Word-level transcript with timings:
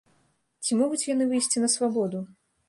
Ці 0.63 0.77
могуць 0.79 1.07
яны 1.09 1.27
выйсці 1.33 1.63
на 1.65 1.69
свабоду? 1.75 2.25